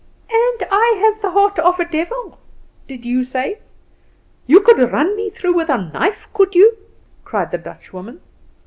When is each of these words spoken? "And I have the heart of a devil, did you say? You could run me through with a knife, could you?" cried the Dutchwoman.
"And 0.33 0.65
I 0.71 0.97
have 1.03 1.21
the 1.21 1.29
heart 1.29 1.59
of 1.59 1.79
a 1.79 1.85
devil, 1.85 2.39
did 2.87 3.05
you 3.05 3.23
say? 3.23 3.59
You 4.47 4.61
could 4.61 4.79
run 4.91 5.15
me 5.15 5.29
through 5.29 5.53
with 5.53 5.69
a 5.69 5.77
knife, 5.77 6.27
could 6.33 6.55
you?" 6.55 6.75
cried 7.23 7.51
the 7.51 7.59
Dutchwoman. 7.59 8.19